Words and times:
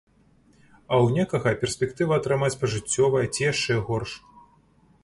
А 0.91 0.93
ў 1.03 1.05
некага 1.17 1.53
перспектыва 1.65 2.13
атрымаць 2.23 2.53
пажыццёвае 2.65 3.23
ці 3.33 3.41
яшчэ 3.51 3.73
горш. 3.93 4.21